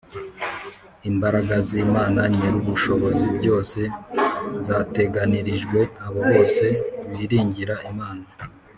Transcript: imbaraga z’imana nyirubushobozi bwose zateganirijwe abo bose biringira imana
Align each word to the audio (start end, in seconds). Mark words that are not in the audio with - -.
imbaraga 1.09 1.55
z’imana 1.67 2.21
nyirubushobozi 2.35 3.25
bwose 3.37 3.79
zateganirijwe 4.65 5.79
abo 6.05 6.21
bose 6.31 6.65
biringira 7.15 7.75
imana 7.91 8.25